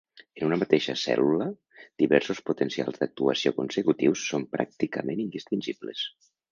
[0.39, 1.47] En una mateixa cèl·lula,
[2.05, 6.07] diversos potencials d'acció consecutius són pràcticament indistingibles.